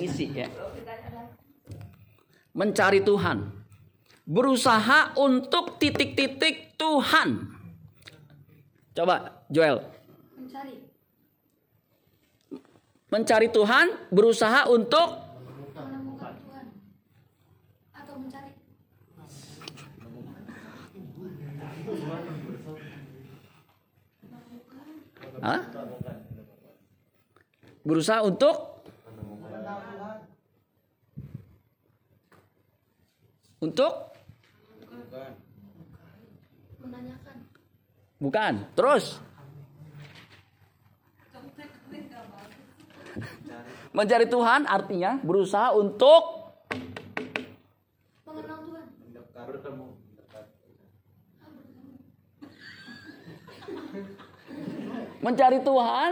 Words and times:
Ngisi 0.00 0.32
ya. 0.32 0.48
Mencari 2.56 3.04
Tuhan. 3.04 3.52
Berusaha 4.24 5.12
untuk 5.20 5.76
titik-titik 5.76 6.80
Tuhan. 6.80 7.52
Coba 8.96 9.44
Joel. 9.52 9.84
Mencari. 10.40 10.74
Mencari 13.10 13.48
Tuhan, 13.52 13.86
berusaha 14.08 14.70
untuk 14.72 15.28
Menemukan 15.76 16.32
Tuhan. 16.40 16.66
Atau 17.92 18.14
mencari. 18.16 18.50
Hah? 25.40 25.60
Berusaha 27.80 28.20
untuk 28.22 28.69
Untuk 33.60 33.92
Menanyakan. 36.80 37.36
bukan. 38.16 38.54
Terus 38.72 39.20
Mencari 43.90 44.26
Tuhan 44.30 44.70
artinya 44.70 45.18
berusaha 45.20 45.74
untuk 45.74 46.22
Mengenal 48.24 48.58
Tuhan. 48.64 48.86
mencari 55.20 55.60
Tuhan 55.60 56.10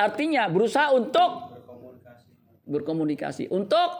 artinya 0.00 0.48
berusaha 0.48 0.96
untuk 0.96 1.52
berkomunikasi. 2.64 3.52
Untuk 3.52 3.90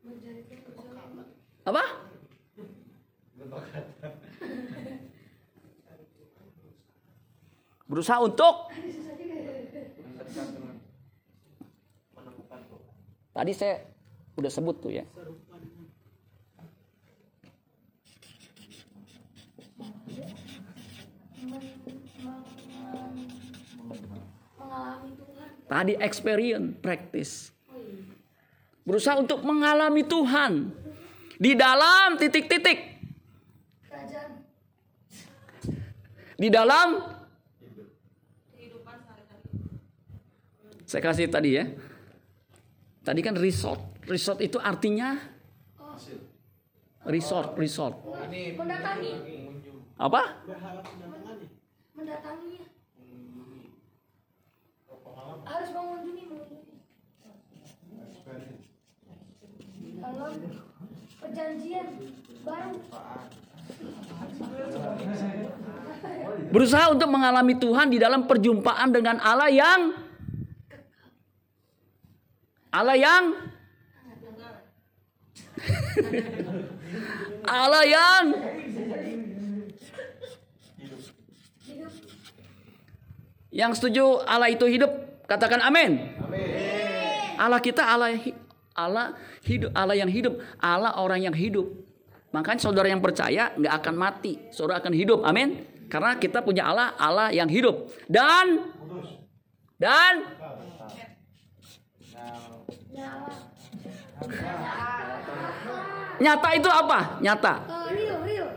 Mencari 0.00 0.40
Tuhan. 0.48 1.26
apa? 1.68 1.84
Berusaha 7.90 8.22
untuk 8.22 8.70
Tadi 13.30 13.56
saya 13.56 13.80
udah 14.36 14.50
sebut 14.52 14.76
tuh 14.84 14.92
ya. 14.92 15.06
Tadi 25.70 25.94
experience, 26.02 26.76
practice. 26.82 27.54
Berusaha 28.82 29.22
untuk 29.22 29.40
mengalami 29.46 30.02
Tuhan 30.02 30.74
di 31.38 31.54
dalam 31.54 32.18
titik-titik, 32.18 32.78
di 36.36 36.48
dalam 36.50 37.09
Saya 40.90 41.06
kasih 41.06 41.30
tadi 41.30 41.54
ya. 41.54 41.70
Tadi 43.06 43.22
kan 43.22 43.38
resort. 43.38 43.78
Resort 44.10 44.42
itu 44.42 44.58
artinya 44.58 45.22
resort, 47.06 47.54
resort. 47.54 47.94
Mendatangi. 48.58 49.14
Apa? 49.94 50.42
Mendatanginya. 51.94 52.66
Harus 55.46 55.70
mengunjungi. 55.70 56.24
Dalam 60.00 60.32
perjanjian 61.22 61.86
baru. 62.42 62.74
Berusaha 66.50 66.84
untuk 66.90 67.08
mengalami 67.14 67.54
Tuhan 67.54 67.94
di 67.94 68.02
dalam 68.02 68.26
perjumpaan 68.26 68.90
dengan 68.90 69.22
Allah 69.22 69.46
yang 69.54 69.99
Allah 72.70 72.94
yang? 72.94 73.24
Allah 77.42 77.82
yang? 77.82 78.24
Yang 83.50 83.72
setuju 83.82 84.22
Allah 84.22 84.54
itu 84.54 84.62
hidup. 84.70 84.90
Katakan 85.26 85.58
amin. 85.66 86.14
Allah 87.34 87.58
kita 87.58 87.82
Allah 87.82 88.14
Allah 88.78 89.18
hidup 89.42 89.74
Allah 89.74 89.98
yang 89.98 90.06
hidup. 90.06 90.38
Allah 90.62 90.94
orang 91.02 91.26
yang 91.26 91.34
hidup. 91.34 91.66
Makanya 92.30 92.62
saudara 92.62 92.86
yang 92.86 93.02
percaya 93.02 93.50
nggak 93.58 93.74
akan 93.82 93.94
mati. 93.98 94.38
Saudara 94.54 94.78
akan 94.78 94.94
hidup. 94.94 95.26
Amin. 95.26 95.66
Karena 95.90 96.14
kita 96.14 96.46
punya 96.46 96.70
Allah 96.70 96.94
Allah 96.94 97.34
yang 97.34 97.50
hidup. 97.50 97.90
Dan? 98.06 98.70
Dan? 99.74 100.38
Nyala. 102.30 102.59
Nyata 106.20 106.48
itu 106.52 106.68
apa? 106.68 107.00
Nyata. 107.24 107.54
Eh, 107.64 107.92
real, 107.96 108.18
real. 108.22 108.48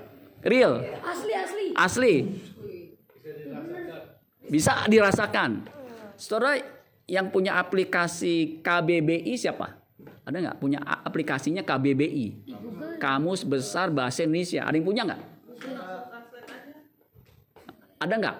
real? 0.43 0.73
Asli, 0.99 1.33
asli. 1.33 1.65
asli. 1.71 2.13
Bisa 4.51 4.85
dirasakan. 4.91 5.65
Saudara 6.19 6.59
yang 7.07 7.31
punya 7.31 7.57
aplikasi 7.57 8.59
KBBI 8.61 9.33
siapa? 9.39 9.79
Ada 10.23 10.37
nggak? 10.39 10.57
Punya 10.59 10.79
aplikasinya 10.83 11.63
KBBI 11.67 12.47
Kamus 12.99 13.43
Besar 13.43 13.91
Bahasa 13.91 14.23
Indonesia. 14.23 14.63
Ada 14.63 14.75
yang 14.79 14.87
punya 14.87 15.01
nggak? 15.03 15.21
Ada 18.03 18.13
nggak? 18.19 18.37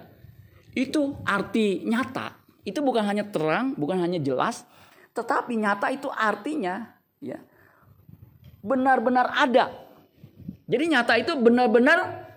Itu 0.76 1.20
arti 1.28 1.84
nyata. 1.84 2.40
Itu 2.64 2.80
bukan 2.80 3.04
hanya 3.04 3.28
terang 3.28 3.76
bukan 3.76 4.00
hanya 4.00 4.20
jelas 4.24 4.64
tetapi 5.14 5.54
nyata 5.58 5.94
itu 5.94 6.10
artinya 6.10 6.90
ya 7.22 7.38
benar-benar 8.66 9.30
ada 9.34 9.70
jadi 10.66 10.86
nyata 10.90 11.14
itu 11.22 11.34
benar-benar 11.38 12.30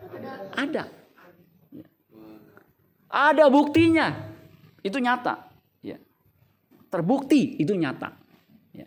ada 0.56 0.96
ada 3.16 3.48
buktinya. 3.48 4.12
Itu 4.84 5.00
nyata. 5.00 5.48
Ya. 5.82 5.98
Terbukti 6.92 7.58
itu 7.58 7.72
nyata. 7.74 8.12
Ya. 8.76 8.86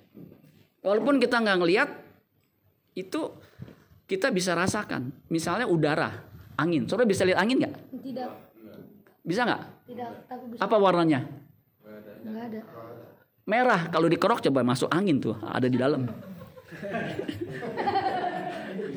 Walaupun 0.86 1.18
kita 1.18 1.42
nggak 1.42 1.58
ngelihat, 1.60 1.90
itu 2.96 3.34
kita 4.06 4.30
bisa 4.30 4.56
rasakan. 4.56 5.12
Misalnya 5.34 5.66
udara, 5.66 6.24
angin. 6.56 6.86
Saudara 6.86 7.10
bisa 7.10 7.26
lihat 7.26 7.42
angin 7.42 7.58
nggak? 7.64 7.76
Tidak, 8.06 8.30
Bisa 9.26 9.42
nggak? 9.50 9.62
tidak. 9.90 10.10
Tapi 10.30 10.44
bisa. 10.56 10.62
Apa 10.62 10.76
warnanya? 10.78 11.26
Enggak 12.24 12.46
ada. 12.54 12.62
Merah. 13.50 13.90
Kalau 13.90 14.06
dikerok 14.06 14.46
coba 14.46 14.62
masuk 14.62 14.94
angin 14.94 15.18
tuh, 15.18 15.34
ada 15.42 15.66
di 15.66 15.74
dalam. 15.74 16.06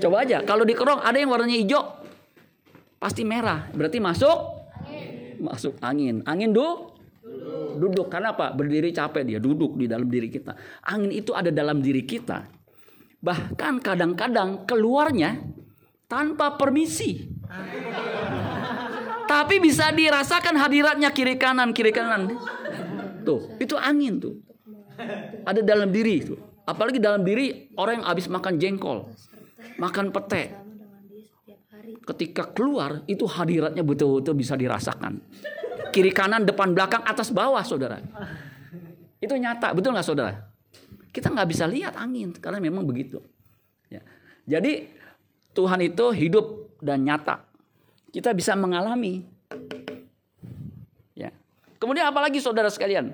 coba 0.03 0.17
aja. 0.21 0.45
Kalau 0.45 0.69
dikerok 0.69 1.01
ada 1.01 1.17
yang 1.17 1.33
warnanya 1.33 1.57
hijau, 1.57 1.83
pasti 3.01 3.25
merah. 3.25 3.73
Berarti 3.73 3.97
masuk 3.97 4.61
masuk 5.41 5.81
angin. 5.81 6.21
Angin 6.29 6.53
du 6.53 6.93
duduk. 7.81 8.13
Karena 8.13 8.37
apa? 8.37 8.53
Berdiri 8.53 8.93
capek 8.93 9.25
dia, 9.25 9.39
duduk 9.41 9.81
di 9.81 9.89
dalam 9.89 10.07
diri 10.13 10.29
kita. 10.29 10.53
Angin 10.85 11.17
itu 11.17 11.33
ada 11.33 11.49
dalam 11.49 11.81
diri 11.81 12.05
kita. 12.05 12.45
Bahkan 13.25 13.81
kadang-kadang 13.81 14.69
keluarnya 14.69 15.41
tanpa 16.13 16.61
permisi. 16.61 17.25
Tapi 19.25 19.65
bisa 19.65 19.89
dirasakan 19.89 20.61
hadiratnya 20.61 21.09
kiri 21.09 21.41
kanan, 21.41 21.73
kiri 21.73 21.89
kanan. 21.89 22.37
Tuh, 23.23 23.41
itu 23.63 23.75
angin 23.79 24.19
tuh. 24.19 24.35
Ada 25.47 25.65
dalam 25.65 25.89
diri 25.89 26.23
tuh. 26.23 26.39
Apalagi 26.63 27.03
dalam 27.03 27.27
diri 27.27 27.75
orang 27.75 28.03
yang 28.03 28.07
habis 28.07 28.31
makan 28.31 28.55
jengkol, 28.59 29.11
makan 29.83 30.15
pete. 30.15 30.55
Ketika 32.03 32.51
keluar 32.51 33.03
itu 33.07 33.27
hadiratnya 33.27 33.83
betul-betul 33.83 34.35
bisa 34.35 34.55
dirasakan. 34.59 35.23
Kiri 35.95 36.11
kanan, 36.11 36.47
depan 36.47 36.75
belakang, 36.75 37.03
atas 37.07 37.31
bawah, 37.31 37.63
saudara. 37.63 38.03
Itu 39.23 39.39
nyata, 39.39 39.71
betul 39.71 39.95
nggak 39.95 40.07
saudara? 40.07 40.35
Kita 41.13 41.29
nggak 41.31 41.49
bisa 41.51 41.69
lihat 41.69 41.95
angin 41.95 42.33
karena 42.35 42.59
memang 42.59 42.83
begitu. 42.83 43.21
Ya. 43.93 44.03
Jadi 44.49 44.89
Tuhan 45.53 45.79
itu 45.85 46.11
hidup 46.17 46.75
dan 46.81 47.05
nyata. 47.05 47.45
Kita 48.11 48.33
bisa 48.33 48.57
mengalami. 48.57 49.23
Kemudian 51.83 52.07
apalagi 52.07 52.39
saudara 52.39 52.71
sekalian? 52.71 53.11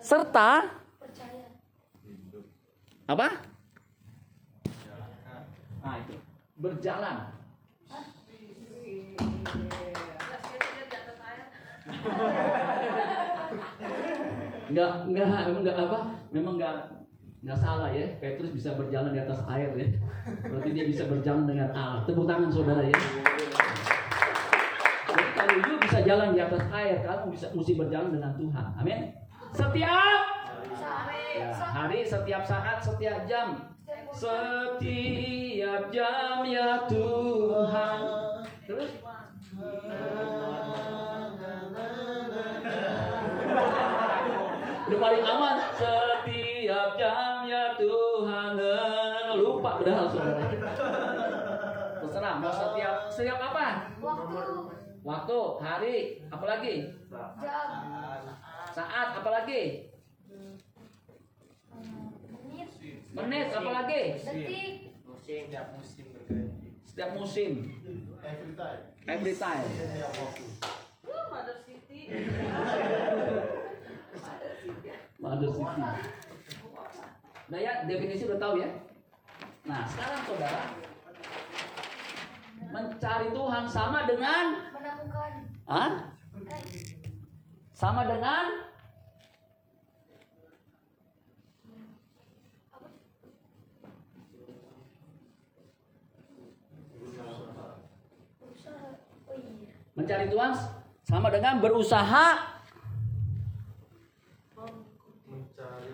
Serta 0.00 0.64
apa? 3.04 3.28
Nah. 5.84 6.00
Berjalan. 6.56 7.16
nggak 14.70 14.90
nggak 15.10 15.26
memang 15.50 15.62
nggak 15.66 15.76
apa 15.76 15.98
memang 16.30 16.54
nggak 16.54 16.76
nggak 17.42 17.58
salah 17.58 17.90
ya 17.90 18.06
Petrus 18.22 18.54
bisa 18.54 18.78
berjalan 18.78 19.10
di 19.10 19.20
atas 19.20 19.42
air 19.50 19.74
ya 19.74 19.88
berarti 20.46 20.70
dia 20.70 20.86
bisa 20.86 21.10
berjalan 21.10 21.50
dengan 21.50 21.74
Allah 21.74 22.06
tepuk 22.06 22.24
tangan 22.24 22.48
saudara 22.54 22.86
ya 22.86 22.94
you 25.48 25.74
bisa 25.80 25.98
jalan 26.04 26.36
di 26.36 26.40
atas 26.42 26.62
air. 26.72 27.00
Kamu 27.00 27.32
bisa 27.32 27.46
mesti 27.56 27.72
berjalan 27.76 28.10
dengan 28.12 28.32
Tuhan. 28.36 28.66
Amin. 28.76 29.00
Setiap 29.50 29.74
ya, 31.34 31.50
hari 31.74 32.06
setiap 32.06 32.42
saat 32.46 32.78
setiap 32.84 33.26
jam. 33.26 33.72
Setiap 34.14 35.82
jam 35.90 36.46
ya 36.46 36.86
Tuhan. 36.86 37.98
Terus? 38.66 38.90
Udah 44.90 44.98
paling 44.98 45.24
aman. 45.26 45.56
Setiap 45.78 46.88
jam 46.98 47.34
ya 47.46 47.64
Tuhan. 47.78 48.52
Lupa 49.38 49.70
udah 49.82 49.94
saudara. 50.10 50.42
Terserah 52.00 52.34
mau 52.42 52.50
setiap 52.50 52.94
setiap 53.12 53.38
apa 53.38 53.94
Waktu. 54.02 54.89
Waktu 55.00 55.38
hari 55.58 55.96
apalagi 56.28 56.74
Jam. 57.40 58.20
saat 58.70 59.08
apalagi 59.16 59.88
Menit. 62.30 62.68
menit 63.16 63.46
apalagi 63.50 64.02
Detik. 64.20 64.72
Setiap 65.20 65.66
musim 65.72 66.06
berganti. 66.12 66.68
setiap 66.84 67.10
musim 67.16 67.52
Every 68.20 68.52
time. 68.52 68.82
every 69.08 69.34
time 69.34 69.64
Setiap 69.72 70.12
waktu. 70.12 70.44
Mother 71.30 71.56
City. 71.64 72.00
Mother 75.16 75.48
City. 75.48 75.80
Nah 77.50 77.58
ya 77.58 77.72
definisi 77.84 78.28
udah 78.28 78.38
tahu 78.38 78.54
ya. 78.60 78.68
Nah 79.64 79.82
sekarang 79.88 80.20
saudara 80.22 80.62
mencari 82.70 83.28
Tuhan 83.34 83.64
sama 83.66 84.06
dengan 84.06 84.69
Ah 85.70 86.10
Eh, 86.50 86.66
sama 87.70 88.02
dengan 88.02 88.66
mencari 99.94 100.26
Tuhan 100.26 100.52
sama 101.06 101.30
dengan 101.30 101.62
berusaha 101.62 102.26
Mencari 105.30 105.90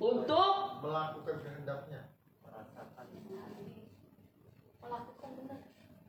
untuk 0.00 0.80
Melakukan 0.80 1.36
kehendaknya. 1.44 2.00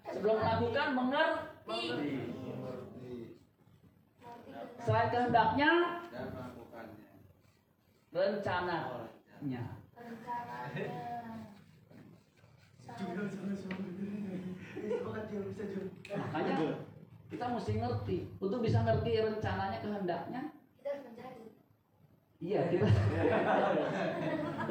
Eh, 0.07 0.12
sebelum 0.16 0.36
melakukan 0.39 0.88
Mengerti. 0.95 1.84
Selain 4.88 5.12
kehendaknya 5.12 5.72
dan 6.16 6.25
melakukannya. 6.31 7.12
rencananya. 8.16 9.63
Rencananya. 10.00 10.95
Makanya 16.07 16.56
kita 17.28 17.45
mesti 17.51 17.72
ngerti 17.84 18.18
untuk 18.39 18.63
bisa 18.63 18.88
ngerti 18.88 19.12
rencananya 19.19 19.84
kehendaknya 19.84 20.42
Kita 20.80 20.88
harus 20.95 21.04
mencari. 21.04 21.44
Iya 22.39 22.62
kita 22.72 22.88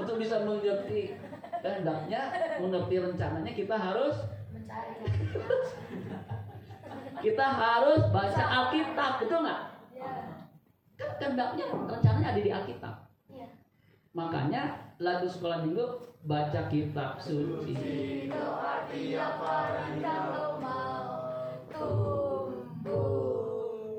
untuk 0.01 0.17
bisa 0.17 0.37
mengerti 0.49 1.13
kehendaknya, 1.61 2.21
mengerti 2.65 2.95
rencananya 3.05 3.53
kita 3.53 3.77
harus 3.77 4.17
Mencari. 4.49 4.97
kita 7.21 7.47
harus 7.53 8.01
baca 8.09 8.45
Alkitab, 8.49 9.13
betul 9.21 9.45
nggak? 9.45 9.76
Ya. 11.17 11.25
Kehendaknya 11.25 11.65
rencananya 11.73 12.29
ada 12.29 12.41
di 12.45 12.53
Alkitab. 12.53 13.09
Iya. 13.33 13.49
Makanya 14.13 14.93
lagu 15.01 15.25
sekolah 15.25 15.65
minggu 15.65 16.13
baca 16.29 16.69
kitab 16.69 17.17
suci. 17.17 17.73
Itu 18.29 18.45
kalau 20.05 20.61
mau 20.61 21.57
tumbuh. 21.73 23.01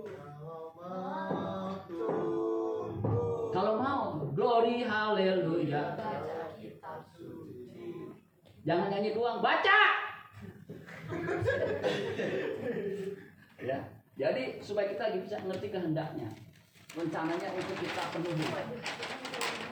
Kalau 0.05 0.77
mau 0.77 1.73
tumbuh. 1.89 3.49
Kalau 3.49 3.73
mau, 3.81 4.21
glory 4.37 4.85
haleluya. 4.85 5.97
Baca 5.97 6.53
kitab 6.61 7.01
suci. 7.17 8.13
Jangan 8.61 8.93
nyanyi 8.93 9.17
doang, 9.17 9.41
baca. 9.41 9.81
ya. 13.65 13.97
Jadi 14.17 14.65
supaya 14.65 14.89
kita 14.89 15.13
bisa 15.21 15.37
ngerti 15.45 15.69
kehendaknya, 15.69 16.25
rencananya 16.95 17.49
untuk 17.51 17.77
kita 17.81 18.03
penuhi. 18.15 18.45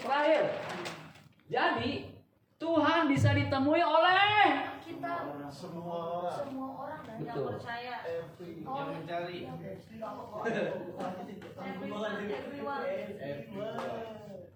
Terakhir, 0.03 0.43
jadi 1.47 1.91
Tuhan 2.55 3.01
bisa 3.07 3.29
ditemui 3.35 3.81
oleh 3.83 4.23
Kita 4.85 5.13
Semua 5.49 5.97
orang. 6.21 6.35
semua 6.45 6.69
orang 6.77 7.01
dan 7.03 7.17
Yang 7.19 7.35
betul. 7.35 7.47
percaya. 7.57 7.95
Every. 8.05 8.53
Oh, 8.63 8.75
Yang 8.75 8.89
mencari. 9.01 9.39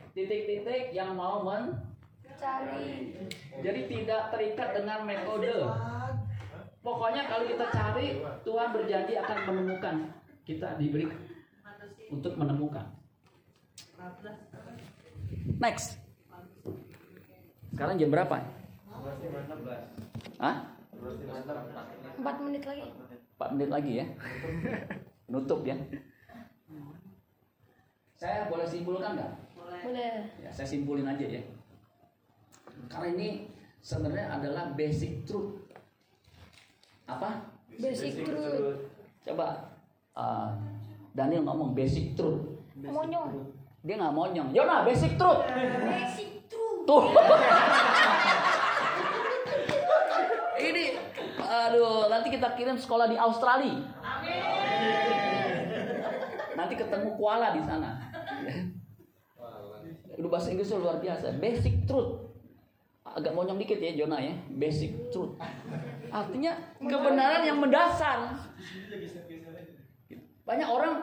Titik-titik 0.09 0.83
yang 0.91 1.13
mau 1.13 1.45
men, 1.45 1.85
cari 2.39 3.13
jadi 3.59 3.81
tidak 3.85 4.21
terikat 4.31 4.69
dengan 4.73 4.99
metode. 5.05 5.53
Pokoknya 6.79 7.27
kalau 7.27 7.43
kita 7.43 7.65
cari, 7.69 8.07
Tuhan 8.47 8.69
berjanji 8.71 9.13
akan 9.19 9.37
menemukan. 9.51 9.95
Kita 10.47 10.79
diberi. 10.79 11.05
Untuk 12.09 12.33
menemukan. 12.35 12.85
14. 13.97 15.61
Next. 15.61 16.01
Sekarang 17.73 17.95
jam 17.95 18.11
berapa? 18.11 18.35
16. 18.41 20.41
Hah? 20.41 20.57
empat 22.19 22.35
menit 22.43 22.67
lagi 22.67 22.83
4 23.39 23.55
menit 23.55 23.69
lagi 23.71 23.91
ya. 24.03 24.05
Nutup 25.31 25.63
ya. 25.63 25.79
Saya 28.19 28.51
boleh 28.51 28.67
simpulkan 28.67 29.15
nggak? 29.15 29.31
Boleh. 29.55 29.79
boleh 29.87 30.11
Ya, 30.43 30.51
saya 30.51 30.67
simpulin 30.67 31.07
aja 31.07 31.23
ya. 31.23 31.39
Karena 32.91 33.15
ini 33.15 33.47
sebenarnya 33.79 34.35
adalah 34.35 34.75
basic 34.75 35.23
truth. 35.23 35.55
Apa? 37.07 37.47
basic 37.79 38.27
truth 38.27 38.91
Coba 39.23 39.71
uh, 40.19 40.51
Daniel 41.13 41.43
ngomong 41.45 41.73
basic 41.73 42.15
truth. 42.15 42.41
monyong 42.79 43.59
Dia 43.79 43.95
nggak 43.95 44.11
monyong. 44.11 44.51
Yona, 44.51 44.83
basic 44.83 45.15
truth. 45.15 45.47
basic 45.87 46.29
truth 46.51 46.83
Tuh. 46.83 47.05
Ini 50.59 50.83
aduh, 51.39 52.11
nanti 52.11 52.27
kita 52.35 52.53
kirim 52.59 52.75
sekolah 52.75 53.07
di 53.07 53.15
Australia. 53.15 53.79
Nanti 56.59 56.73
ketemu 56.75 57.15
koala 57.15 57.55
di 57.55 57.61
sana. 57.63 58.11
Udah 60.19 60.29
bahasa 60.29 60.51
Inggrisnya 60.51 60.83
luar 60.83 60.99
biasa. 60.99 61.39
Basic 61.39 61.87
truth. 61.87 62.27
Agak 63.07 63.31
monyong 63.31 63.55
dikit 63.55 63.79
ya 63.79 63.95
Jona 63.95 64.19
ya. 64.19 64.35
Basic 64.51 65.07
truth. 65.15 65.39
Artinya 66.11 66.51
kebenaran 66.83 67.47
yang 67.47 67.63
mendasar. 67.63 68.35
Banyak 70.49 70.65
orang 70.65 70.93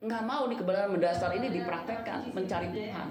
nggak 0.00 0.22
mau 0.24 0.48
nih 0.48 0.56
kebenaran 0.56 0.90
mendasar 0.90 1.30
ini 1.32 1.52
dipraktekkan 1.52 2.32
mencari 2.32 2.72
Tuhan. 2.72 3.08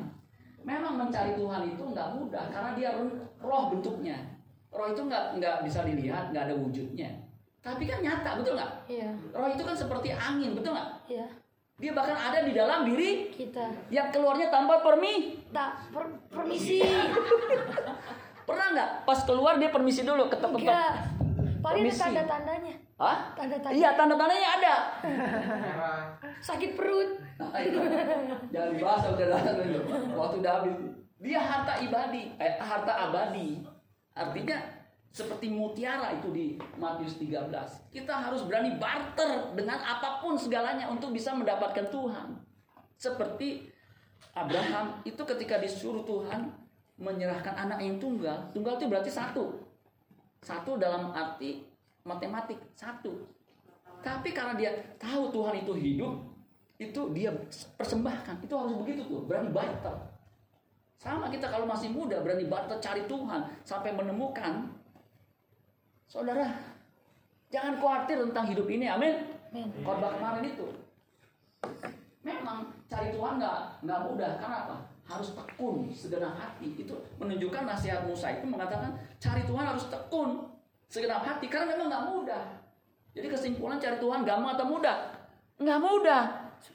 Memang 0.64 0.94
mencari 0.98 1.38
Tuhan 1.38 1.62
itu 1.68 1.84
nggak 1.84 2.08
mudah 2.16 2.50
karena 2.50 2.72
dia 2.74 2.90
roh 3.38 3.64
bentuknya. 3.70 4.18
Roh 4.74 4.90
itu 4.90 5.06
nggak 5.06 5.38
nggak 5.38 5.56
bisa 5.62 5.86
dilihat, 5.86 6.34
nggak 6.34 6.50
ada 6.50 6.56
wujudnya. 6.58 7.14
Tapi 7.62 7.86
kan 7.86 8.02
nyata, 8.02 8.36
betul 8.36 8.58
nggak? 8.58 8.72
iya 8.90 9.08
Roh 9.32 9.48
itu 9.48 9.62
kan 9.62 9.72
seperti 9.72 10.12
angin, 10.12 10.52
betul 10.52 10.74
nggak? 10.74 10.90
iya 11.08 11.24
Dia 11.74 11.92
bahkan 11.92 12.18
ada 12.18 12.42
di 12.42 12.52
dalam 12.52 12.84
diri 12.84 13.30
kita 13.30 13.72
yang 13.88 14.10
keluarnya 14.10 14.50
tanpa 14.50 14.82
permi. 14.82 15.40
tak 15.48 15.78
per- 15.88 16.20
permisi 16.28 16.84
Pernah 18.48 18.68
nggak? 18.74 18.90
Pas 19.06 19.20
keluar 19.24 19.56
dia 19.56 19.70
permisi 19.70 20.04
dulu 20.04 20.28
ketok-ketok. 20.28 20.60
enggak 20.60 20.94
paling 21.62 21.80
ada 21.80 21.88
Permisi. 21.88 22.02
tanda 22.02 22.24
tandanya 22.28 22.74
Hah? 23.04 23.36
tanda 23.36 23.60
tanda 23.60 23.76
Iya, 23.76 23.90
tanda-tandanya 24.00 24.50
ada. 24.64 24.76
sakit 26.48 26.80
perut 26.80 27.20
Jangan 28.54 28.70
dibahas 28.72 29.04
udah 29.12 29.28
datang 29.28 29.56
dulu. 29.60 29.80
Waktu 30.16 30.36
udah 30.40 30.54
habis. 30.62 30.76
Dia 31.20 31.40
harta 31.40 31.74
ibadi, 31.84 32.36
eh, 32.40 32.56
harta 32.60 32.94
abadi. 33.10 33.64
Artinya 34.16 34.60
seperti 35.14 35.52
mutiara 35.52 36.16
itu 36.16 36.32
di 36.32 36.46
Matius 36.80 37.20
13. 37.20 37.92
Kita 37.92 38.28
harus 38.28 38.44
berani 38.48 38.76
barter 38.80 39.56
dengan 39.56 39.80
apa 39.84 40.24
pun 40.24 40.36
segalanya 40.40 40.88
untuk 40.88 41.12
bisa 41.12 41.36
mendapatkan 41.36 41.88
Tuhan. 41.92 42.40
Seperti 43.00 43.68
Abraham 44.34 45.04
itu 45.06 45.20
ketika 45.22 45.60
disuruh 45.60 46.04
Tuhan 46.08 46.50
menyerahkan 46.98 47.56
anak 47.56 47.80
yang 47.82 47.98
tunggal, 48.00 48.50
tunggal 48.52 48.80
itu 48.80 48.86
berarti 48.90 49.12
satu. 49.12 49.64
Satu 50.44 50.76
dalam 50.76 51.14
arti 51.16 51.73
matematik, 52.04 52.60
satu. 52.76 53.28
Tapi 54.04 54.36
karena 54.36 54.60
dia 54.60 54.72
tahu 55.00 55.32
Tuhan 55.32 55.64
itu 55.64 55.74
hidup, 55.80 56.14
itu 56.76 57.02
dia 57.16 57.32
persembahkan. 57.80 58.44
Itu 58.44 58.54
harus 58.60 58.76
begitu 58.84 59.08
tuh, 59.08 59.24
berani 59.24 59.52
barter. 59.56 59.96
Sama 61.00 61.28
kita 61.28 61.52
kalau 61.52 61.68
masih 61.68 61.92
muda 61.92 62.20
berani 62.24 62.48
barter 62.48 62.80
cari 62.80 63.04
Tuhan 63.08 63.48
sampai 63.64 63.92
menemukan. 63.96 64.72
Saudara, 66.08 66.52
jangan 67.52 67.80
khawatir 67.80 68.20
tentang 68.20 68.46
hidup 68.52 68.68
ini, 68.68 68.86
amin. 68.88 69.24
Amin. 69.52 69.68
Khotbah 69.84 70.20
kemarin 70.20 70.52
itu. 70.52 70.68
Memang 72.24 72.72
cari 72.88 73.12
Tuhan 73.12 73.40
nggak 73.40 73.60
nggak 73.84 74.00
mudah 74.08 74.32
karena 74.40 74.58
apa? 74.68 74.76
Harus 75.04 75.36
tekun, 75.36 75.92
segenap 75.92 76.40
hati. 76.40 76.76
Itu 76.80 76.96
menunjukkan 77.20 77.68
nasihat 77.68 78.08
Musa 78.08 78.32
itu 78.40 78.48
mengatakan 78.48 78.96
cari 79.20 79.44
Tuhan 79.44 79.66
harus 79.68 79.92
tekun, 79.92 80.53
segenap 80.94 81.26
hati 81.26 81.50
karena 81.50 81.74
memang 81.74 81.90
nggak 81.90 82.06
mudah. 82.06 82.44
Jadi 83.18 83.26
kesimpulan 83.26 83.82
cari 83.82 83.98
Tuhan 83.98 84.22
gampang 84.22 84.54
atau 84.54 84.66
mudah? 84.70 84.98
Nggak 85.58 85.80
mudah. 85.82 86.24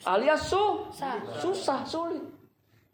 Alias 0.04 0.42
su, 0.50 0.58
Susah. 0.90 1.14
susah, 1.38 1.78
sulit. 1.86 2.20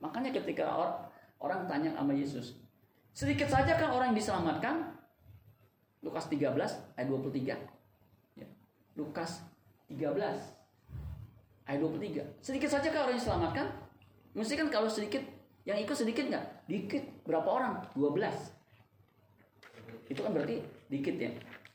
Makanya 0.05 0.31
ketika 0.37 0.69
or- 0.69 0.97
orang 1.41 1.65
tanya 1.65 1.97
sama 1.97 2.13
Yesus, 2.13 2.61
sedikit 3.17 3.49
saja 3.49 3.73
kan 3.81 3.89
orang 3.89 4.13
yang 4.13 4.21
diselamatkan? 4.21 4.93
Lukas 6.05 6.29
13 6.29 6.77
ayat 7.01 7.09
23. 7.09 7.57
Ya. 8.37 8.47
Lukas 8.95 9.41
13 9.89 10.53
ayat 11.65 11.81
23. 11.81 12.23
Sedikit 12.45 12.69
saja 12.69 12.93
kan 12.93 13.09
orang 13.09 13.17
yang 13.17 13.23
diselamatkan? 13.25 13.67
Mesti 14.37 14.55
kan 14.61 14.69
kalau 14.69 14.93
sedikit, 14.93 15.25
yang 15.65 15.81
ikut 15.81 15.97
sedikit 15.97 16.29
nggak? 16.29 16.69
Dikit. 16.69 17.25
Berapa 17.25 17.49
orang? 17.49 17.75
12. 17.97 18.53
Itu 20.13 20.21
kan 20.21 20.37
berarti 20.37 20.61
dikit 20.89 21.17
ya. 21.17 21.31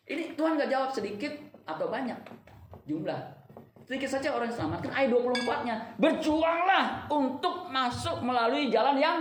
Ini 0.10 0.34
Tuhan 0.34 0.58
nggak 0.58 0.72
jawab 0.74 0.89
sedikit 0.89 1.32
atau 1.70 1.89
banyak 1.89 2.18
jumlah. 2.89 3.39
Sedikit 3.86 4.10
saja 4.10 4.34
orang 4.34 4.50
yang 4.50 4.56
diselamatkan. 4.58 4.92
Ayat 4.94 5.10
24-nya. 5.13 5.75
Berjuanglah 5.98 7.10
untuk 7.10 7.70
masuk 7.74 8.22
melalui 8.22 8.70
jalan 8.70 8.98
yang 9.01 9.18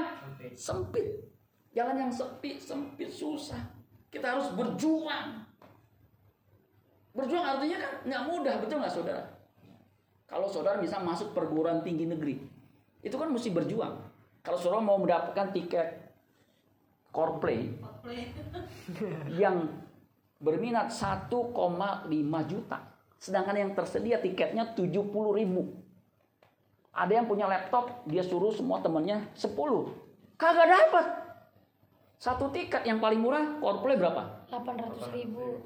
sempit. 0.52 1.24
Jalan 1.72 2.08
yang 2.08 2.12
sepi, 2.12 2.60
sempit, 2.60 3.08
susah. 3.08 3.60
Kita 4.12 4.36
harus 4.36 4.52
berjuang. 4.56 5.44
Berjuang 7.16 7.44
artinya 7.44 7.76
kan 7.80 7.92
nggak 8.04 8.22
mudah, 8.28 8.54
betul 8.60 8.80
nggak 8.80 8.92
saudara? 8.92 9.24
Kalau 10.28 10.48
saudara 10.48 10.76
bisa 10.76 11.00
masuk 11.00 11.32
perguruan 11.32 11.80
tinggi 11.80 12.04
negeri, 12.04 12.36
itu 13.00 13.16
kan 13.16 13.32
mesti 13.32 13.48
berjuang. 13.48 13.96
Kalau 14.44 14.58
saudara 14.60 14.84
mau 14.84 15.00
mendapatkan 15.00 15.48
tiket 15.56 16.12
Coldplay 17.08 17.72
Play. 17.72 17.87
yang 19.42 19.68
berminat 20.38 20.94
1,5 20.94 21.30
juta, 22.46 22.78
sedangkan 23.18 23.56
yang 23.58 23.70
tersedia 23.74 24.22
tiketnya 24.22 24.72
70 24.72 25.10
ribu. 25.34 25.74
Ada 26.94 27.22
yang 27.22 27.26
punya 27.30 27.46
laptop, 27.46 28.06
dia 28.10 28.22
suruh 28.26 28.50
semua 28.50 28.82
temennya 28.82 29.26
10. 29.34 29.54
Kagak 30.38 30.66
dapat. 30.66 31.06
Satu 32.18 32.50
tiket 32.50 32.82
yang 32.82 32.98
paling 32.98 33.22
murah 33.22 33.62
Coldplay 33.62 33.94
berapa? 33.94 34.42
800 34.50 35.14
ribu. 35.14 35.62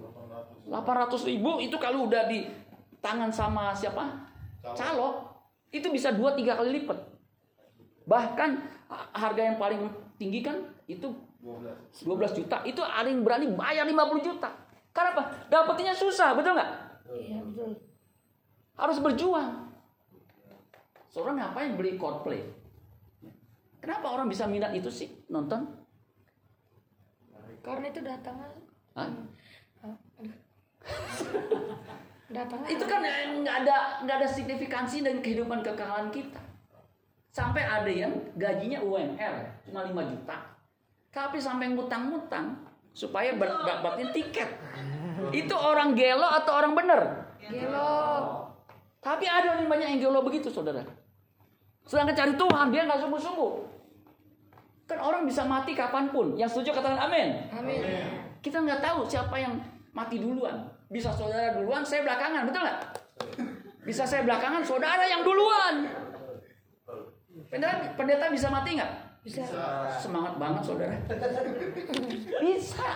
800 0.69 1.29
ribu 1.29 1.51
itu 1.65 1.77
kalau 1.81 2.05
udah 2.05 2.29
di 2.29 2.45
tangan 3.01 3.33
sama 3.33 3.73
siapa? 3.73 4.29
Calo. 4.77 5.33
Itu 5.73 5.89
bisa 5.89 6.13
2-3 6.13 6.61
kali 6.61 6.71
lipat. 6.85 6.99
Bahkan 8.05 8.51
ha- 8.93 9.09
harga 9.17 9.43
yang 9.49 9.57
paling 9.57 9.89
tinggi 10.21 10.45
kan 10.45 10.69
itu 10.85 11.09
12 11.43 12.39
juta. 12.39 12.63
Itu 12.63 12.81
ada 12.87 13.11
yang 13.11 13.27
berani 13.27 13.51
bayar 13.51 13.83
50 13.85 14.23
juta. 14.23 14.51
Karena 14.95 15.11
apa? 15.19 15.23
Dapetinnya 15.51 15.95
susah, 15.97 16.39
betul 16.39 16.55
nggak? 16.55 16.71
Iya 17.11 17.39
betul. 17.43 17.71
Harus 18.79 18.99
berjuang. 19.03 19.75
Seorang 21.13 21.37
ngapain 21.37 21.77
beli 21.77 22.01
Coldplay? 22.01 22.41
Kenapa 23.83 24.15
orang 24.15 24.31
bisa 24.31 24.47
minat 24.47 24.73
itu 24.73 24.89
sih 24.89 25.11
nonton? 25.29 25.67
Karena 27.63 27.87
itu 27.91 28.01
datangnya 28.03 28.49
Hah? 28.99 29.11
datangnya 32.33 32.69
itu 32.73 32.85
kan 32.89 33.01
nggak 33.45 33.57
ada 33.65 33.77
nggak 34.03 34.17
ada 34.25 34.29
signifikansi 34.29 35.05
dan 35.05 35.21
kehidupan 35.21 35.61
kekalahan 35.61 36.09
kita 36.09 36.41
sampai 37.33 37.65
ada 37.65 37.89
yang 37.89 38.13
gajinya 38.35 38.81
UMR 38.81 39.63
cuma 39.69 39.85
5 39.85 40.11
juta 40.11 40.37
tapi 41.13 41.39
sampai 41.39 41.77
ngutang-ngutang 41.77 42.57
supaya 42.97 43.37
dapatin 43.37 44.09
tiket 44.17 44.49
itu 45.33 45.55
orang 45.55 45.93
gelo 45.93 46.25
atau 46.25 46.53
orang 46.57 46.73
bener 46.73 47.01
gelo. 47.39 47.93
tapi 48.99 49.29
ada 49.29 49.61
yang 49.61 49.69
banyak 49.69 49.89
yang 49.97 50.01
gelo 50.09 50.25
begitu 50.25 50.49
saudara 50.49 50.83
sedangkan 51.85 52.17
cari 52.17 52.33
Tuhan 52.35 52.67
dia 52.73 52.83
nggak 52.89 53.01
sungguh-sungguh 53.05 53.53
kan 54.89 54.99
orang 54.99 55.29
bisa 55.29 55.45
mati 55.45 55.77
kapan 55.77 56.09
pun 56.11 56.35
yang 56.37 56.49
setuju 56.49 56.75
katakan 56.75 57.07
amin 57.07 57.49
Amin. 57.55 57.81
kita 58.41 58.61
nggak 58.61 58.81
tahu 58.81 59.05
siapa 59.07 59.37
yang 59.37 59.57
mati 59.93 60.17
duluan. 60.19 60.73
Bisa 60.89 61.13
saudara 61.13 61.57
duluan, 61.57 61.85
saya 61.85 62.05
belakangan, 62.05 62.49
betul 62.49 62.61
nggak? 62.65 62.79
Bisa 63.85 64.03
saya 64.05 64.25
belakangan, 64.25 64.61
saudara 64.65 65.05
yang 65.05 65.25
duluan. 65.25 65.89
Pendeta, 67.49 67.97
pendeta 67.97 68.29
bisa 68.33 68.49
mati 68.49 68.77
nggak? 68.77 68.93
Bisa. 69.23 69.47
Semangat 70.03 70.35
banget 70.37 70.63
saudara. 70.67 70.97
Bisa. 72.43 72.91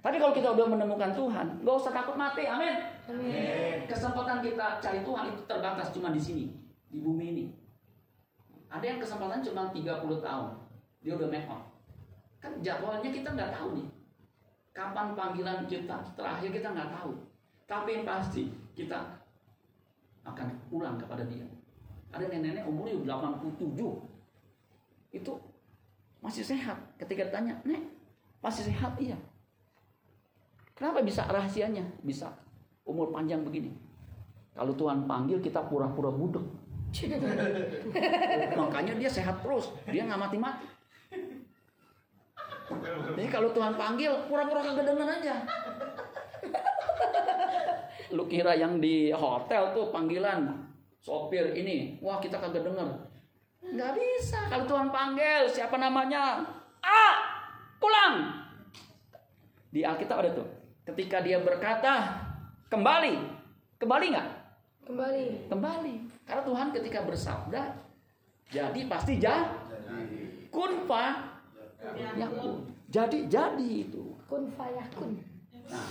Tapi 0.00 0.16
kalau 0.16 0.32
kita 0.32 0.48
udah 0.56 0.66
menemukan 0.68 1.12
Tuhan, 1.12 1.46
nggak 1.60 1.76
usah 1.76 1.92
takut 1.92 2.16
mati, 2.16 2.48
amin. 2.48 2.76
Amin. 3.04 3.84
Kesempatan 3.84 4.40
kita 4.40 4.80
cari 4.80 5.04
Tuhan 5.04 5.24
itu 5.28 5.42
terbatas 5.44 5.92
cuma 5.92 6.08
di 6.08 6.20
sini, 6.20 6.44
di 6.88 7.04
bumi 7.04 7.36
ini. 7.36 7.46
Ada 8.72 8.96
yang 8.96 8.98
kesempatan 9.00 9.44
cuma 9.44 9.68
30 9.68 9.84
tahun, 10.24 10.48
dia 11.04 11.12
udah 11.20 11.28
make 11.28 11.48
out. 11.48 11.68
Kan 12.40 12.56
jadwalnya 12.64 13.12
kita 13.12 13.28
nggak 13.36 13.52
tahu 13.52 13.76
nih. 13.76 13.88
Kapan 14.72 15.12
panggilan 15.12 15.68
kita 15.68 16.00
terakhir 16.16 16.48
kita 16.48 16.68
nggak 16.72 16.90
tahu. 16.96 17.12
Tapi 17.68 18.00
yang 18.00 18.04
pasti 18.08 18.48
kita 18.72 19.20
akan 20.24 20.48
pulang 20.72 20.96
kepada 20.96 21.28
dia. 21.28 21.44
Ada 22.08 22.24
nenek-nenek 22.24 22.64
umurnya 22.64 22.96
87. 23.04 23.76
Itu 25.10 25.38
masih 26.22 26.46
sehat. 26.46 26.78
Ketika 26.96 27.26
ditanya, 27.26 27.58
Nek, 27.66 27.82
masih 28.40 28.70
sehat? 28.70 28.94
Iya. 28.96 29.18
Kenapa 30.74 31.04
bisa 31.04 31.28
rahasianya? 31.28 31.84
Bisa 32.00 32.32
umur 32.88 33.12
panjang 33.12 33.44
begini. 33.44 33.74
Kalau 34.56 34.72
Tuhan 34.74 35.04
panggil 35.04 35.38
kita 35.44 35.60
pura-pura 35.68 36.08
budek. 36.08 36.42
Makanya 38.60 38.98
dia 38.98 39.10
sehat 39.10 39.44
terus. 39.44 39.70
Dia 39.86 40.08
nggak 40.08 40.20
mati-mati. 40.20 40.66
Jadi 43.18 43.28
kalau 43.30 43.50
Tuhan 43.50 43.74
panggil, 43.74 44.14
pura-pura 44.30 44.62
denger 44.62 45.08
aja. 45.10 45.34
Lu 48.14 48.26
kira 48.26 48.58
yang 48.58 48.78
di 48.82 49.10
hotel 49.14 49.74
tuh 49.74 49.90
panggilan 49.94 50.70
sopir 50.98 51.54
ini, 51.54 51.98
wah 52.02 52.18
kita 52.18 52.38
kagak 52.38 52.66
denger. 52.66 53.09
Nggak 53.60 53.92
bisa. 53.96 54.40
Kalau 54.48 54.64
Tuhan 54.64 54.88
panggil, 54.88 55.44
siapa 55.52 55.76
namanya? 55.76 56.40
Ah, 56.80 57.16
pulang. 57.76 58.40
Di 59.70 59.84
Alkitab 59.84 60.24
ada 60.24 60.30
tuh. 60.32 60.48
Ketika 60.88 61.20
dia 61.20 61.38
berkata, 61.44 62.24
kembali. 62.72 63.14
Kembali 63.76 64.06
nggak? 64.10 64.28
Kembali. 64.88 65.26
Kembali. 65.46 65.94
Karena 66.26 66.42
Tuhan 66.42 66.68
ketika 66.74 67.00
bersabda, 67.06 67.62
jadi 68.50 68.80
pasti 68.90 69.20
jadi. 69.20 70.50
Kun 70.50 70.82
fa 70.90 71.38
yakun. 72.18 72.66
Jadi 72.90 73.30
jadi 73.30 73.68
itu. 73.86 74.18
Kun 74.26 74.50
fayakun. 74.50 75.14
Nah, 75.70 75.86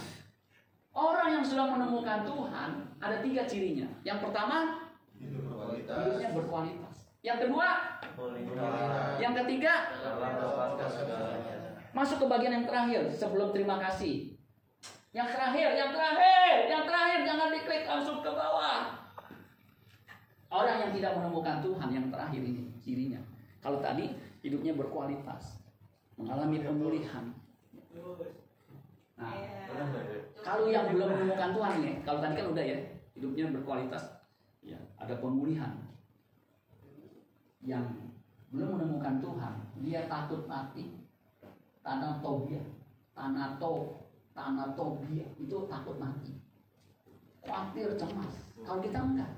orang 0.91 1.39
yang 1.39 1.45
sudah 1.47 1.71
menemukan 1.71 2.27
Tuhan 2.27 2.69
ada 2.99 3.23
tiga 3.23 3.47
cirinya. 3.47 3.87
Yang 4.03 4.27
pertama, 4.27 4.83
Hidup 5.15 5.47
berkualitas. 5.47 5.95
hidupnya 5.95 6.29
berkualitas. 6.35 6.88
Yang 7.19 7.37
kedua, 7.47 7.67
yang 9.19 9.33
ketiga, 9.43 9.73
masuk 11.91 12.17
ke 12.23 12.25
bagian 12.31 12.53
yang 12.61 12.65
terakhir 12.65 13.11
sebelum 13.11 13.51
terima 13.51 13.75
kasih. 13.75 14.39
Yang 15.11 15.35
terakhir, 15.35 15.67
yang 15.75 15.91
terakhir, 15.91 16.55
yang 16.69 16.83
terakhir 16.87 17.19
jangan 17.27 17.47
diklik 17.51 17.83
langsung 17.83 18.23
ke 18.23 18.31
bawah. 18.31 19.03
Orang 20.49 20.77
yang 20.79 20.91
tidak 20.95 21.11
menemukan 21.19 21.59
Tuhan 21.59 21.89
yang 21.91 22.05
terakhir 22.07 22.41
ini 22.41 22.71
cirinya. 22.79 23.21
Kalau 23.59 23.83
tadi 23.83 24.15
hidupnya 24.39 24.79
berkualitas, 24.79 25.59
mengalami 26.15 26.63
pemulihan. 26.63 27.35
Nah, 29.19 29.35
kalau 30.39 30.71
yang 30.71 30.95
belum 30.95 31.09
menemukan 31.11 31.51
Tuhan 31.51 31.73
nih, 31.83 31.95
kalau 32.07 32.23
tadi 32.23 32.33
kan 32.39 32.47
udah 32.55 32.63
ya, 32.63 32.79
hidupnya 33.19 33.51
berkualitas, 33.51 34.03
ya 34.63 34.79
ada 34.95 35.19
pemulihan. 35.19 35.88
Yang 37.63 37.83
belum 38.49 38.79
menemukan 38.79 39.19
Tuhan, 39.21 39.53
dia 39.83 40.07
takut 40.09 40.47
mati. 40.49 40.95
Tanah 41.79 42.19
tobia, 42.19 42.61
tanah 43.15 43.57
to, 43.57 44.03
tanah 44.35 44.73
tobia 44.73 45.25
itu 45.39 45.57
takut 45.67 45.95
mati. 45.99 46.35
Khawatir 47.45 47.95
cemas. 47.95 48.33
Kalau 48.61 48.79
kita 48.83 48.99
enggak. 48.99 49.31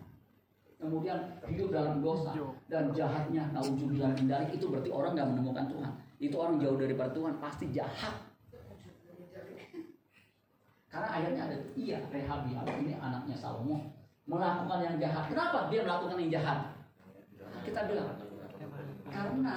Kemudian 0.81 1.37
hidup 1.45 1.69
dalam 1.69 2.01
dosa 2.01 2.33
dan 2.65 2.89
jahatnya 2.97 3.53
naudzubillah 3.53 4.17
min 4.17 4.25
dzalik, 4.25 4.49
itu 4.57 4.65
berarti 4.65 4.89
orang 4.89 5.13
nggak 5.13 5.29
menemukan 5.29 5.65
Tuhan. 5.69 5.93
Itu 6.17 6.35
orang 6.41 6.57
jauh 6.57 6.77
daripada 6.81 7.13
Tuhan 7.13 7.33
pasti 7.37 7.69
jahat. 7.69 8.17
Karena 10.89 11.07
ayatnya 11.07 11.41
ada 11.47 11.57
iya 11.77 12.03
Rehabi 12.09 12.51
ini 12.83 12.97
anaknya 12.97 13.37
Salomo 13.37 13.93
melakukan 14.25 14.79
yang 14.81 14.95
jahat. 14.97 15.29
Kenapa 15.29 15.69
dia 15.69 15.85
melakukan 15.85 16.17
yang 16.19 16.31
jahat? 16.41 16.59
Kita 17.61 17.81
bilang 17.85 18.09
karena 19.11 19.55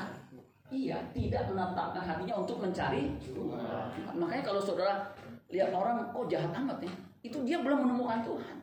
ia 0.74 0.98
tidak 1.14 1.42
menetapkan 1.52 2.04
hatinya 2.04 2.34
untuk 2.42 2.58
mencari 2.58 3.14
Tuhan. 3.22 3.88
Makanya 4.18 4.42
kalau 4.42 4.60
saudara 4.60 5.12
lihat 5.52 5.70
orang 5.70 6.10
kok 6.10 6.26
jahat 6.26 6.50
amat 6.50 6.78
ya, 6.82 6.92
itu 7.22 7.38
dia 7.46 7.62
belum 7.62 7.86
menemukan 7.86 8.20
Tuhan. 8.26 8.56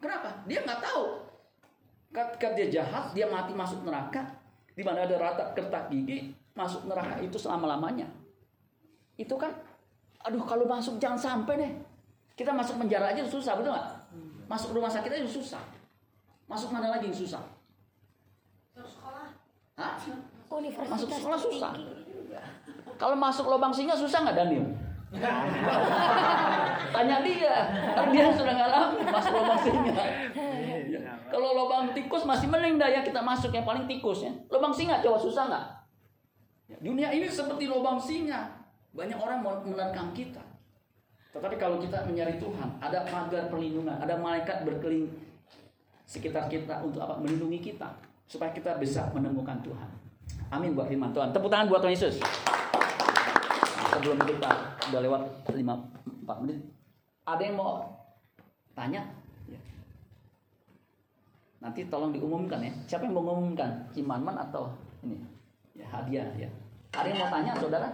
Kenapa? 0.00 0.30
Dia 0.48 0.64
nggak 0.64 0.80
tahu. 0.80 1.04
Ketika 2.10 2.48
dia 2.58 2.66
jahat, 2.80 3.14
dia 3.14 3.28
mati 3.28 3.54
masuk 3.54 3.86
neraka, 3.86 4.24
di 4.74 4.82
mana 4.82 5.06
ada 5.06 5.14
rata 5.20 5.54
kertak 5.54 5.92
gigi, 5.92 6.34
masuk 6.56 6.88
neraka 6.90 7.20
itu 7.22 7.36
selama-lamanya. 7.38 8.08
Itu 9.14 9.36
kan, 9.36 9.52
aduh 10.24 10.42
kalau 10.42 10.66
masuk 10.66 10.96
jangan 10.98 11.20
sampai 11.20 11.54
deh. 11.60 11.72
Kita 12.34 12.56
masuk 12.56 12.80
penjara 12.80 13.12
aja 13.12 13.22
susah, 13.22 13.60
betul 13.60 13.76
nggak? 13.76 13.88
Masuk 14.48 14.74
rumah 14.74 14.90
sakit 14.90 15.12
aja 15.12 15.28
susah. 15.28 15.60
Masuk 16.50 16.74
mana 16.74 16.90
lagi 16.90 17.06
yang 17.06 17.14
susah? 17.14 17.46
Hah? 19.78 19.94
Universitas 20.50 20.90
Masuk 20.90 21.08
sekolah 21.14 21.38
susah. 21.38 21.70
tinggi. 21.78 22.34
Kalau 22.98 23.14
masuk 23.14 23.46
lubang 23.46 23.70
singa 23.70 23.94
susah 23.94 24.26
nggak 24.26 24.34
Daniel? 24.34 24.66
Tanya 26.94 27.16
dia, 27.22 27.54
kan 27.94 28.10
dia 28.10 28.30
sudah 28.34 28.54
ngalamin 28.58 29.06
masuk 29.06 29.32
lubang 29.38 29.60
singa. 29.62 29.94
Kalau 31.30 31.48
lubang 31.54 31.94
tikus 31.94 32.26
masih 32.26 32.50
mending 32.50 32.82
dah 32.82 32.90
ya 32.90 33.00
kita 33.06 33.22
masuk 33.22 33.54
yang 33.54 33.62
paling 33.62 33.86
tikus 33.86 34.26
ya. 34.26 34.32
Lubang 34.50 34.74
singa 34.74 34.98
coba 34.98 35.22
susah 35.22 35.46
nggak? 35.46 35.64
Ya, 36.66 36.76
Dunia 36.82 37.08
ini 37.14 37.30
seperti 37.30 37.70
lubang 37.70 38.02
singa. 38.02 38.50
Banyak 38.90 39.16
orang 39.22 39.38
mau 39.38 39.54
menerkam 39.62 40.10
kita. 40.10 40.42
Tetapi 41.30 41.54
kalau 41.62 41.78
kita 41.78 42.02
mencari 42.10 42.42
Tuhan, 42.42 42.68
ada 42.82 43.06
pagar 43.06 43.46
perlindungan, 43.46 44.02
ada 44.02 44.18
malaikat 44.18 44.66
berkeliling 44.66 45.29
sekitar 46.10 46.50
kita 46.50 46.82
untuk 46.82 47.06
apa? 47.06 47.14
Melindungi 47.22 47.62
kita 47.62 47.86
supaya 48.26 48.50
kita 48.50 48.82
bisa 48.82 49.06
menemukan 49.14 49.62
Tuhan. 49.62 49.90
Amin 50.50 50.74
buat 50.74 50.90
firman 50.90 51.14
Tuhan. 51.14 51.30
Tepuk 51.30 51.46
tangan 51.46 51.70
buat 51.70 51.78
Tuhan 51.78 51.94
Yesus. 51.94 52.18
Sebelum 53.94 54.18
kita 54.26 54.50
udah 54.90 55.00
lewat 55.06 55.22
5 55.54 55.54
4 55.54 56.42
menit. 56.42 56.58
Ada 57.22 57.42
yang 57.46 57.56
mau 57.62 57.86
tanya? 58.74 59.06
Ya. 59.46 59.60
Nanti 61.62 61.86
tolong 61.86 62.10
diumumkan 62.10 62.58
ya. 62.58 62.74
Siapa 62.90 63.06
yang 63.06 63.14
mau 63.14 63.22
mengumumkan? 63.30 63.70
Imanman 63.94 64.34
atau 64.34 64.74
ini? 65.06 65.14
Ya 65.78 65.86
hadiah 65.86 66.26
ya. 66.34 66.50
Ada 66.90 67.06
yang 67.06 67.18
mau 67.22 67.30
tanya, 67.30 67.52
saudara? 67.54 67.88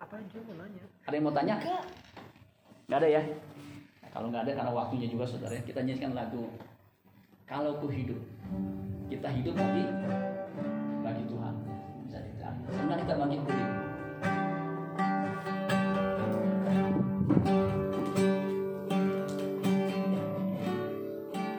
Apa 0.00 0.14
aja 0.16 0.38
mau 0.48 0.56
nanya? 0.56 0.84
Ada 1.04 1.14
yang 1.20 1.24
mau 1.28 1.34
tanya? 1.36 1.54
Enggak. 1.60 1.84
Nggak 2.88 2.98
ada 3.04 3.08
ya? 3.12 3.22
Kalau 4.10 4.26
nggak 4.28 4.42
ada 4.46 4.52
karena 4.58 4.72
waktunya 4.74 5.06
juga 5.06 5.24
saudara 5.26 5.54
ya, 5.54 5.62
kita 5.62 5.80
nyanyikan 5.86 6.12
lagu 6.14 6.50
Kalau 7.46 7.78
ku 7.82 7.90
hidup. 7.90 8.18
Kita 9.10 9.26
hidup 9.26 9.54
bagi 9.58 9.84
bagi 11.02 11.22
Tuhan. 11.26 11.54
Bisa 12.06 12.18
dicari 12.22 12.58
Sebenarnya 12.70 13.02
kita 13.02 13.14
bagi 13.18 13.36
hidup 13.42 13.79